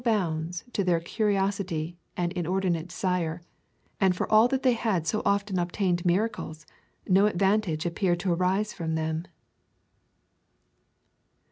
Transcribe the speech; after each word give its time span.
bounds 0.03 0.63
to 0.73 0.83
their 0.83 0.99
curiosity 0.99 1.95
and 2.17 2.33
inordinate 2.33 2.87
desire, 2.87 3.39
and 3.99 4.15
for 4.15 4.27
all 4.31 4.47
that 4.47 4.63
they 4.63 4.73
had 4.73 5.05
so 5.05 5.21
often 5.25 5.59
obtained 5.59 6.03
miracles, 6.03 6.65
no 7.07 7.27
advantage 7.27 7.85
ap 7.85 7.93
peared 7.93 8.19
to 8.19 8.33
arise 8.33 8.73
from 8.73 8.95
them. 8.95 9.25